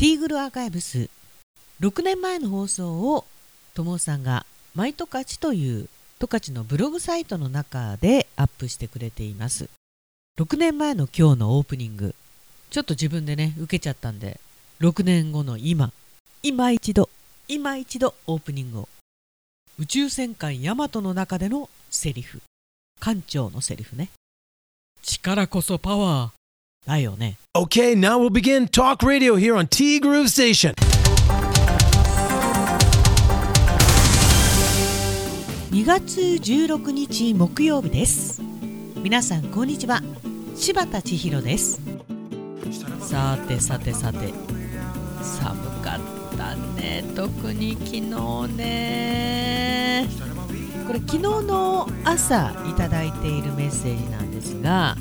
[0.00, 1.10] ティーグルアーカイブス。
[1.80, 3.26] 6年前の放送を
[3.74, 9.68] ともさんが「マイトカチ」という十勝のブログサイトの中でアップしてくれています。
[10.38, 12.14] 6年前の今日のオープニング。
[12.70, 14.40] ちょっと自分でね受けちゃったんで。
[14.80, 15.92] 6年後の今。
[16.42, 17.10] 今一度。
[17.46, 18.88] 今一度オープニングを。
[19.78, 22.40] 宇宙戦艦ヤマトの中でのセリフ。
[23.00, 24.08] 艦長のセリフね。
[25.02, 26.39] 力こそパワー。
[26.86, 27.36] だよね。
[27.54, 30.74] Okay, now we'll begin talk radio here on T Groove Station.
[35.70, 38.40] 2月16日木曜日です。
[39.02, 40.02] 皆さんこんにちは。
[40.56, 41.80] 柴田千尋です。
[43.00, 44.32] さてさてさて。
[45.22, 47.04] 寒かったね。
[47.14, 50.08] 特に昨日ね。
[50.86, 54.96] これ昨日の朝いただいているメッセージなんですが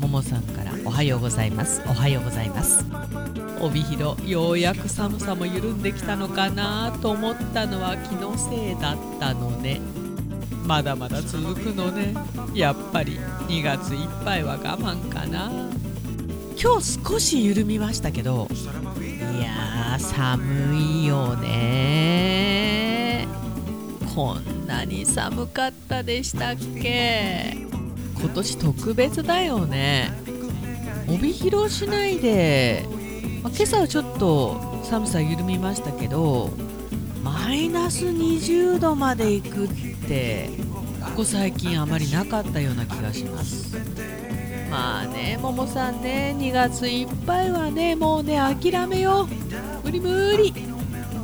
[0.00, 1.82] ももさんからおはようございます。
[1.86, 2.84] おはようございます。
[3.60, 9.80] 帯広ようやく寒さも緩んできたのかなと思ったのは気のせいだったのね。
[10.64, 12.14] まだまだ続くのね。
[12.54, 15.50] やっぱり2月いっぱいは我慢かな。
[16.56, 18.48] 今日少し緩みましたけど
[19.02, 23.26] いやー寒いよね。
[24.14, 27.56] こんなに寒かったでしたっけ。
[28.18, 30.10] 今年特別だよね
[31.08, 32.84] 帯広市内で、
[33.42, 36.50] まあ今朝はちょっと寒さ緩みましたけど
[37.22, 39.68] マイナス20度まで行くっ
[40.08, 40.50] て
[41.00, 43.76] ここ最近あまりなかったような気がします。
[44.70, 49.84] まあねももさんね2月いっぱいはねもうね諦めよう。
[49.84, 50.52] 無理無理。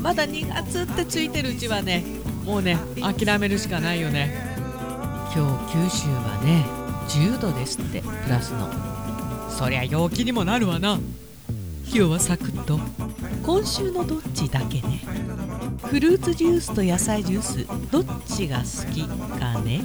[0.00, 2.04] まだ2月ってついてるうちはね
[2.44, 4.56] もうね諦めるしかないよね。
[5.34, 6.64] 今日九州はね
[7.08, 8.97] 10度ですってプラスの。
[9.58, 11.00] そりゃ陽気にもなるわな。
[11.86, 12.78] 今日はサクッと
[13.42, 15.02] 今週のどっちだけね。
[15.82, 19.80] フルーツジュースと野菜ジュースどっちが好きかね。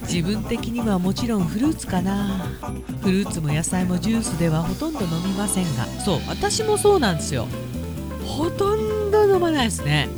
[0.00, 2.58] 自分的にはもちろんフルーツかな。
[3.00, 5.86] フルーツも野菜もジュースではほとんど飲みませんが。
[6.04, 7.46] そう私もそうなんですよ。
[8.26, 10.08] ほとんど飲まないですね。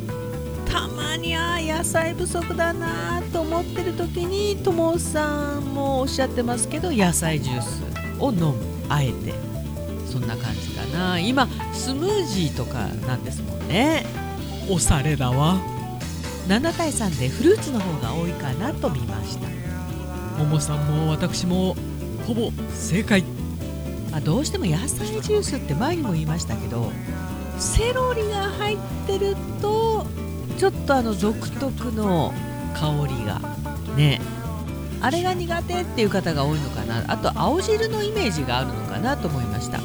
[0.65, 7.83] たまにあ野菜不足だなと思ってる時にともさんもおっしゃってますけど野菜ジュース
[8.19, 8.70] を飲む。
[8.91, 9.33] あえて。
[10.11, 11.19] そんな感じかな。
[11.21, 14.05] 今スムージーとかなんですもんね。
[14.69, 15.61] おされだわ。
[16.49, 19.49] 7対3でフルーツの方が多いかなと見ました。
[20.39, 21.77] ももさんも私も
[22.27, 23.25] ほぼ正解。
[24.13, 26.91] あどうしても野菜ジュースって前にも言いましたけど
[27.59, 30.05] セロリが入ってると
[30.59, 32.35] ちょっとあの独特の
[32.75, 33.41] 香りが
[33.97, 34.21] ね
[35.01, 37.05] あれが苦手っていう方が多いのかな。
[37.09, 39.81] あと青汁のイメージがあるのかなと思いました。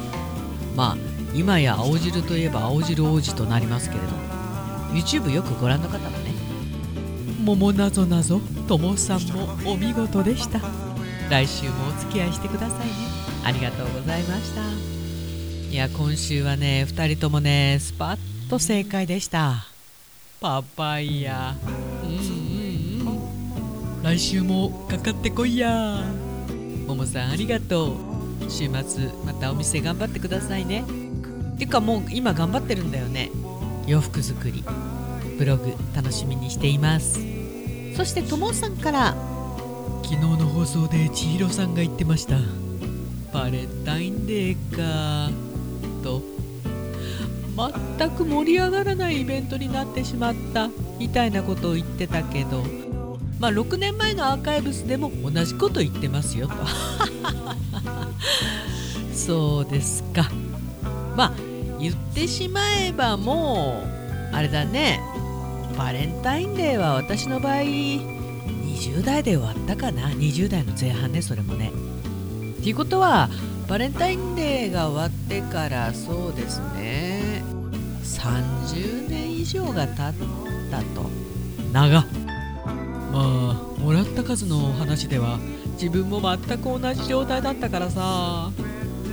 [0.76, 0.96] まあ
[1.34, 4.08] 今や青汁といえば青汁王子となりますけれど
[4.92, 6.34] YouTube よくご覧の方はね。
[7.44, 10.60] 桃なぞなぞともさんもお見事でした。
[11.30, 12.94] 来週もお付き合いしてくださいね。
[13.44, 14.62] ありがとうございました。
[15.70, 19.66] いや今週はね2人ともねスパッと正解でした。
[20.40, 21.54] パパイヤ。
[22.02, 22.20] うんうんう
[24.00, 24.02] ん。
[24.02, 26.04] 来週もかかってこいや。
[26.86, 28.50] ももさんありがとう。
[28.50, 30.84] 週末またお店頑張ってくださいね。
[31.58, 33.30] てかもう今頑張ってるんだよね。
[33.86, 34.64] 洋服作り。
[35.38, 37.20] ブログ楽しみにしています。
[37.96, 39.16] そしてともさんから。
[40.04, 42.36] 昨日の放送で千尋さんが言ってました。
[43.32, 45.30] バレンタインデーか。
[46.04, 46.22] と。
[47.98, 50.68] 全く盛り上がらないイベントになってしまった。
[50.98, 52.85] みたいなことを言ってたけど。
[53.38, 56.54] まあ6年前のアーカイブスでも同じこと言ってますよと。
[59.14, 60.30] そうですか。
[61.16, 61.32] まあ
[61.78, 63.82] 言ってしまえばも
[64.32, 65.00] うあれだね。
[65.76, 70.08] バレンタインデーは私の場合20代で終わったかな。
[70.08, 71.70] 20代の前半ねそれもね。
[72.58, 73.28] っていうことは
[73.68, 77.42] バレンタインデーが終わってからそうですね。
[78.02, 79.96] 30年以上が経っ
[80.70, 81.10] たと。
[81.72, 82.04] 長
[83.16, 85.38] まあもらった数の話では
[85.72, 88.50] 自分も全く同じ状態だったからさ。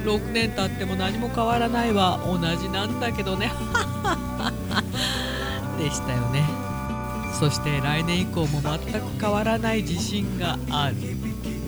[0.04, 3.48] 6年経っても何も変わらないは同じなんだけどね。
[5.80, 6.44] でしたよね。
[7.40, 10.96] そして来年以降も全く変わらない自信がある。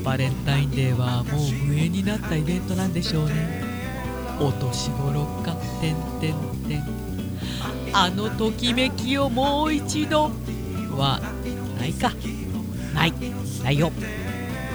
[0.04, 3.64] バレンタインデーはもう無縁になったイベントなんでしょうね。
[4.40, 5.56] お年頃か。
[5.80, 6.36] てんてん
[6.68, 6.84] てん。
[7.94, 10.32] あのときめきをもう一度。
[10.98, 11.22] は
[11.86, 12.12] ないか。
[12.96, 13.14] ない。
[13.64, 13.92] ないよ。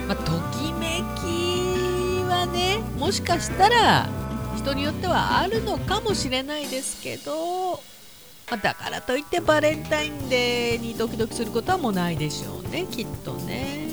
[0.07, 4.09] まあときめきはねもしかしたら
[4.57, 7.81] 人によってはあるのかもしれないですけど、ま
[8.51, 13.89] あ、だからといってバレンタインデーにドキドキすることはもうないでしょうねきっとね。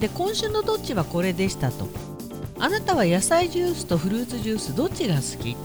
[0.00, 1.88] で今週のどっちはこれでしたと。
[2.58, 5.56] あなたは野菜ジュースとフルーツジュースどっちが好き？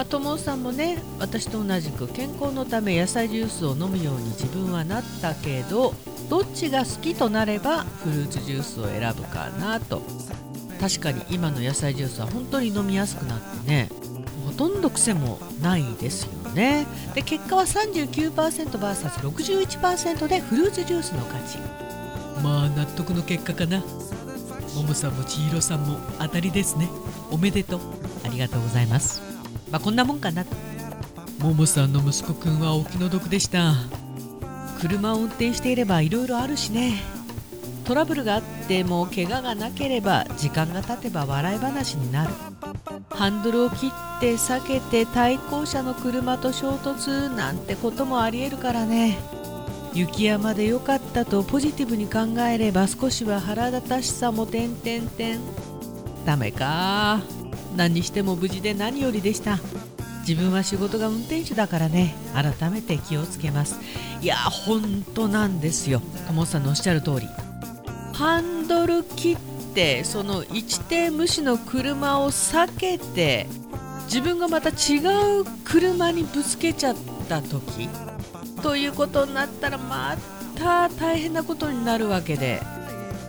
[0.00, 5.92] まあ、友さんもね私と同じく健康のため野菜ジュースを飲むように自分はなったけど
[6.30, 10.00] どっちが好きとなればフルーツジュースを選ぶかなと。
[10.80, 13.90] 確かに今の野菜ジュースは本当に飲みやすくなってね
[14.46, 16.86] ほとんど癖もないですよね。
[17.14, 21.58] で結果は 39%vs61% でフルーツジュースの勝ち
[22.42, 23.84] まあ納得の結果かな。
[24.74, 26.88] ももさんも千尋さんも当たりですね。
[27.30, 27.80] おめでとう。
[28.24, 29.29] ありがとうございます
[29.70, 30.44] まあこんなもんかな。
[31.38, 33.74] ももさんの息子くんはお気の毒でした。
[34.80, 37.00] 車を運転していればいろいろあるしね。
[37.84, 42.30] トラブルがあっても怪我がなければ時間が経てば笑い話になる。
[43.10, 49.18] ハンドルを切って避けて対向車の車と衝突なんてこともありえるからね。
[49.92, 55.40] 雪山で良かったとポジティブに考えれば少しは腹立たしさも点々点
[56.24, 57.39] ダメか。
[57.76, 59.58] 何にしても無事で何よりでした。
[60.26, 62.14] 自分は仕事が運転手だからね。
[62.34, 63.78] 改めて気をつけます。
[64.20, 66.02] いや本当なんですよ。
[66.28, 67.28] 友さんのおっしゃる通り。
[68.12, 69.36] ハンドル切っ
[69.74, 73.46] てその一定無視の車を避けて
[74.04, 74.98] 自分がまた違
[75.40, 76.96] う車にぶつけちゃっ
[77.28, 77.88] た時
[78.62, 80.16] ということになったらま
[80.56, 82.60] た大変なことになるわけで。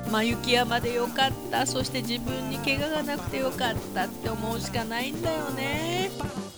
[0.10, 1.66] ま、雪山でよかった。
[1.66, 6.12] そして自分に怪我がなくてよかったって思うしかないんだよね。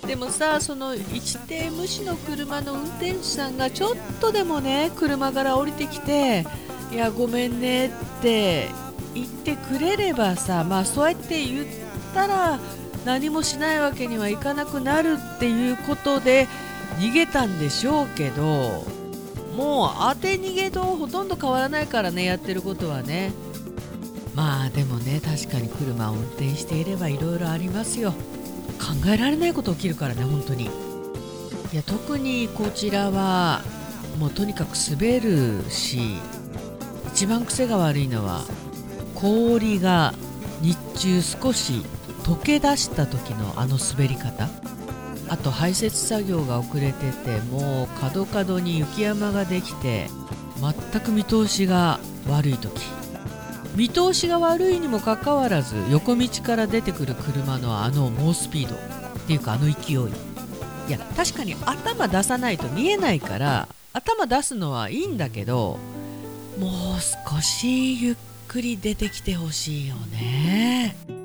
[0.06, 6.46] でもさその一定無視の車の運転手さんがちょっとでもね車から降りてきて
[6.92, 7.90] いやごめんねっ
[8.22, 8.68] て
[9.16, 11.66] 言ってくれればさまあそうやって言っ
[12.14, 12.60] たら
[13.06, 16.48] 何もしないわけにはいかなくなるっていうことで
[17.00, 18.86] 逃げたんでしょうけど
[19.56, 23.32] もう当て逃げとほとんど変わらないからねやってることはね。
[24.36, 28.14] まあでもね確かに車を運転していればいろいろありますよ。
[28.80, 30.66] 考えられないこと起きるからね本当に。
[30.66, 33.62] いや特にこちらは
[34.20, 36.18] もうとにかく滑るし
[37.14, 38.44] 一番癖が悪いのは
[39.16, 40.14] 氷が
[40.62, 41.84] 日中少し
[42.24, 44.50] 溶け出した時のあの滑り方。
[45.30, 50.08] あと排泄作業が遅れててもう角々に雪山ができて
[50.92, 52.00] 全く見通しが
[52.30, 52.82] 悪い時。
[53.76, 58.78] 見通しが悪いにもかかわらず横道から出てくる車のあの猛スピードっ
[59.26, 59.98] ていうかあの勢い。
[60.88, 65.80] いや確かに頭出さないと見えないから頭出すのはいいんだけど
[66.60, 66.72] もう
[67.32, 68.16] 少しゆっ
[68.50, 71.23] くり出てきてほしいよね。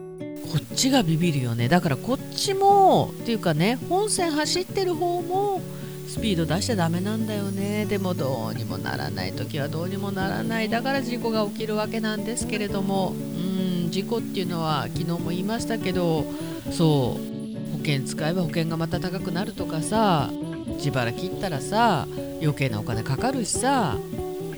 [0.50, 1.68] こっちがビビるよね。
[1.68, 5.60] だからこっちもっていうかね本線走ってる方も
[6.08, 7.84] スピード出しちゃダメなんだよね。
[7.86, 10.68] でもどうにもならない時はどうにもならない。
[10.68, 16.24] だから事故が起きるわけなんですけれどもうん事故っていうのは昨日も言いましたけど
[16.70, 20.30] そう保険使えば保険がまた高くなるとかさ
[20.76, 22.06] 自腹切ったらさ
[22.40, 23.96] 余計なお金かかるしさ、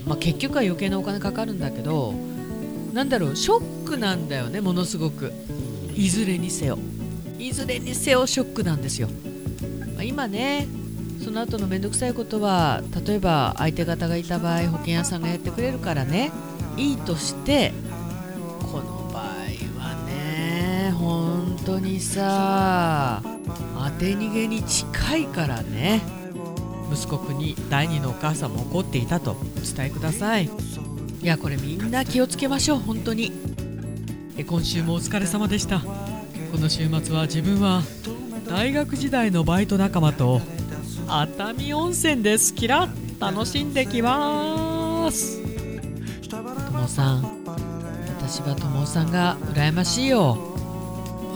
[0.06, 2.14] まあ、結局は余計なお金かかるんだけど
[2.92, 5.32] なんだろうショックなんだよねものすごく。
[6.00, 6.78] いずれにせよ。
[7.38, 9.08] いずれにせよショックなんですよ、
[9.94, 10.66] まあ、今ね
[11.22, 16.32] その後の面倒くさいことは例えば相手方がいた場合保険屋さんがやってくれるからね。
[16.78, 17.72] いいとして
[18.72, 19.24] この場合
[19.78, 23.22] はね本当にさ
[23.78, 26.00] 当て逃げに近いからね
[26.90, 29.36] 息子くんに第二のお母さんも怒っていたとお
[29.76, 30.46] 伝えください。
[30.46, 33.32] いやこれみんな気をつけましょう本当に。
[34.38, 35.80] 今週もお疲れ様でした。
[35.80, 35.86] こ
[36.58, 37.82] の週末は自分は
[38.48, 40.40] 大学時代のバイト仲間と
[41.06, 42.54] 熱海温泉です。
[42.54, 45.40] キラ楽しんできます。
[46.28, 46.36] と
[46.72, 47.44] もさん
[48.18, 50.38] 私はともさんが羨ましいよ。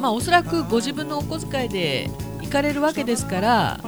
[0.01, 2.11] まあおそらくご自分のお小遣いで
[2.41, 3.81] 行かれるわけですから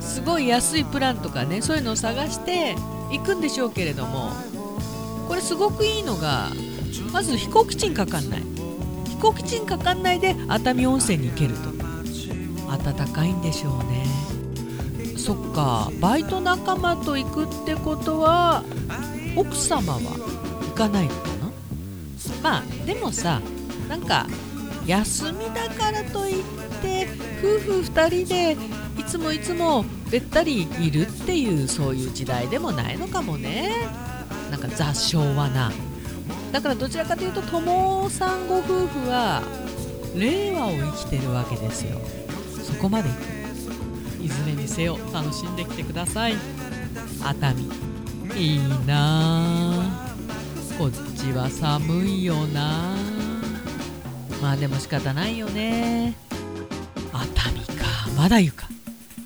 [0.00, 2.74] すごい安いプランとかねそういうのを探して
[3.10, 4.30] 行くんでしょうけれども
[5.28, 6.48] これすごくいいのが
[7.12, 8.42] まず飛行機賃かかんない
[9.06, 11.72] 飛行機賃かかんないで熱海温泉に行けると。
[12.72, 14.06] 暖かいんでしょうね。
[15.18, 15.92] そっか。
[16.00, 18.64] バイト仲間と行くってことは
[19.36, 20.00] 奥様は
[20.68, 21.52] 行かないのかな？
[22.42, 23.40] まあでもさ
[23.88, 24.26] なんか
[24.86, 26.44] 休みだからといっ
[26.80, 27.06] て
[27.40, 28.56] 夫婦2人で
[28.98, 33.70] いつもいつもべったりいるっていうそういう時代でもないのかもね。
[34.50, 35.70] なんか雑昭和な。
[36.52, 39.42] だからどちらかというと友さんご夫婦は
[40.14, 41.98] 令和を生きてるわけですよ。
[42.62, 44.22] そこまで行く。
[44.22, 46.34] いずれにせよ楽しんできてください。
[47.24, 47.68] 熱海。
[48.36, 50.12] いいな。
[50.78, 52.96] こっちは寒いよな。
[54.42, 56.14] まあでも仕方ないよね。
[57.12, 57.86] 熱海か。
[58.16, 58.68] まだ言うか。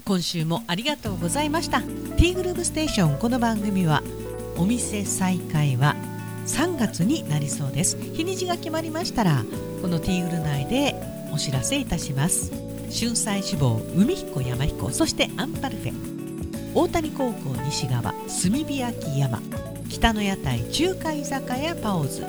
[0.04, 1.82] 今週もありがとうございました。
[2.16, 3.18] T グループステーション。
[3.18, 4.04] この番組は
[4.56, 5.96] お店再開は
[6.46, 7.96] 3月になりそうです。
[7.98, 9.44] 日にちが決まりましたら
[9.82, 10.94] この T グル内で
[11.32, 12.52] お知らせいたします。
[12.90, 15.92] 春菜志望海彦山彦そしてアンパルフェ。
[16.74, 18.14] 大谷高校西側炭
[18.50, 19.40] 火焼山。
[19.88, 22.22] 北の屋台中華居酒屋パオズ。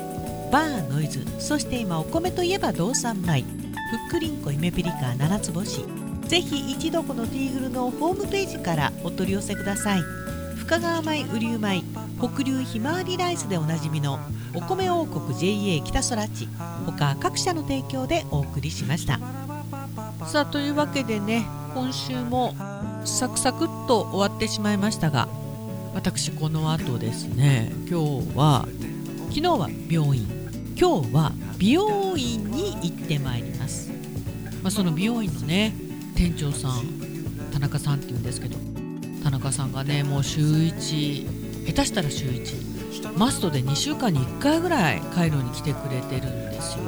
[0.50, 3.42] バーノイズそして今お米といえば道産米。
[3.42, 5.84] ふっくりんこ夢ピリカ七つ星。
[6.26, 10.00] ぜひ一度このティーグルのホームページからお取り寄せください。
[10.68, 11.82] 深川米雨竜米
[12.20, 14.20] 北流ひまわりライスでおなじみの
[14.54, 16.46] お米王国 JA 北空地
[16.84, 19.18] 他各社の提供でお送りしました。
[20.26, 22.54] さあというわけでね今週も
[23.06, 25.26] サクサクっと終わってしまいましたが
[25.94, 28.68] 私この後ですね今日は
[29.30, 30.28] 昨日は病院
[30.78, 33.90] 今日は美容院に行ってまいります、
[34.62, 35.72] まあ、その美容院のね
[36.14, 38.67] 店長さん田中さんっていうんですけど
[39.28, 46.84] 田中さんがねもう週1下手したら週1マストで2週間に1回ぐらいカイロに来てくれてるんですよ。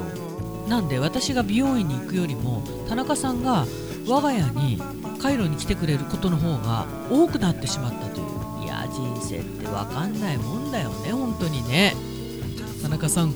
[0.66, 3.66] なんで私が美容院に行くよりも田中さんが
[4.08, 4.80] 我が家に
[5.20, 8.64] カイロに来てくれることの方が多くなってしまったという。
[8.64, 11.94] いや人生って分かんないもんだよね本当にね。
[12.82, 13.34] 田中さん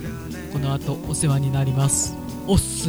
[0.50, 2.16] この後お世話になります。
[2.46, 2.88] おっす。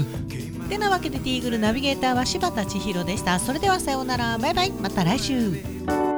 [0.66, 3.40] てなわけでティーグルナビゲーターは柴田千尋でした。
[3.40, 4.38] それではさようなら。
[4.38, 4.72] バイバイ。
[4.72, 6.15] また来週。